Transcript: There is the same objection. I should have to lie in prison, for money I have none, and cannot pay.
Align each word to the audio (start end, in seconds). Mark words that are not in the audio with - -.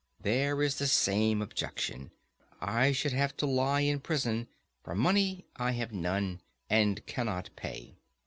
There 0.19 0.63
is 0.63 0.79
the 0.79 0.87
same 0.87 1.43
objection. 1.43 2.09
I 2.59 2.91
should 2.91 3.11
have 3.13 3.37
to 3.37 3.45
lie 3.45 3.81
in 3.81 3.99
prison, 3.99 4.47
for 4.83 4.95
money 4.95 5.45
I 5.57 5.73
have 5.73 5.91
none, 5.93 6.41
and 6.71 7.05
cannot 7.05 7.51
pay. 7.55 7.93